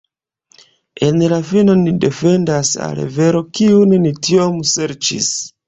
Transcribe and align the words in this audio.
En 1.07 1.19
la 1.33 1.39
fino 1.49 1.75
ni 1.83 1.93
defendas 2.07 2.73
al 2.87 3.03
vero, 3.21 3.45
kiun 3.61 3.97
ni 4.07 4.17
tiom 4.31 4.61
serĉis. 4.77 5.33